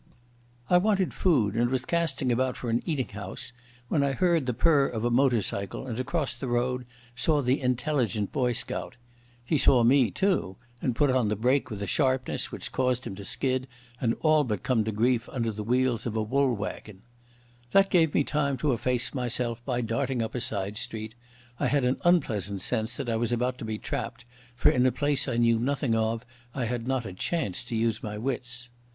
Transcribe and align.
I 0.67 0.79
wanted 0.79 1.13
food 1.13 1.53
and 1.53 1.69
was 1.69 1.85
casting 1.85 2.31
about 2.31 2.57
for 2.57 2.71
an 2.71 2.81
eating 2.87 3.09
house 3.09 3.53
when 3.87 4.01
I 4.01 4.13
heard 4.13 4.47
the 4.47 4.53
purr 4.55 4.87
of 4.87 5.05
a 5.05 5.11
motor 5.11 5.43
cycle 5.43 5.85
and 5.85 5.99
across 5.99 6.33
the 6.33 6.47
road 6.47 6.87
saw 7.15 7.39
the 7.43 7.61
intelligent 7.61 8.31
boy 8.31 8.53
scout. 8.53 8.97
He 9.45 9.59
saw 9.59 9.83
me, 9.83 10.09
too, 10.09 10.57
and 10.81 10.95
put 10.95 11.11
on 11.11 11.27
the 11.27 11.35
brake 11.35 11.69
with 11.69 11.83
a 11.83 11.85
sharpness 11.85 12.51
which 12.51 12.71
caused 12.71 13.05
him 13.05 13.13
to 13.13 13.23
skid 13.23 13.67
and 13.99 14.15
all 14.21 14.43
but 14.43 14.63
come 14.63 14.83
to 14.85 14.91
grief 14.91 15.29
under 15.29 15.51
the 15.51 15.61
wheels 15.63 16.07
of 16.07 16.15
a 16.15 16.23
wool 16.23 16.55
wagon. 16.55 17.03
That 17.69 17.91
gave 17.91 18.15
me 18.15 18.23
time 18.23 18.57
to 18.57 18.73
efface 18.73 19.13
myself 19.13 19.63
by 19.65 19.81
darting 19.81 20.23
up 20.23 20.33
a 20.33 20.41
side 20.41 20.77
street. 20.77 21.13
I 21.59 21.67
had 21.67 21.85
an 21.85 21.97
unpleasant 22.03 22.61
sense 22.61 22.97
that 22.97 23.07
I 23.07 23.17
was 23.17 23.31
about 23.31 23.59
to 23.59 23.65
be 23.65 23.77
trapped, 23.77 24.25
for 24.55 24.71
in 24.71 24.83
a 24.87 24.91
place 24.91 25.27
I 25.27 25.37
knew 25.37 25.59
nothing 25.59 25.95
of 25.95 26.25
I 26.55 26.65
had 26.65 26.87
not 26.87 27.05
a 27.05 27.13
chance 27.13 27.63
to 27.65 27.75
use 27.75 28.01
my 28.01 28.17
wits. 28.17 28.71